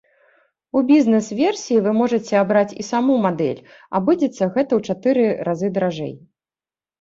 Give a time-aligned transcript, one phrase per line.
[0.79, 3.61] У бізнэс-версіі вы можаце абраць і саму мадэль,
[4.01, 6.11] абыдзецца гэта ў чатыры разы даражэй.